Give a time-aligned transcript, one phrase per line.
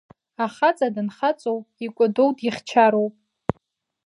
[0.45, 3.13] Ахаҵа данхаҵоу, икәадоу дихьчароуп.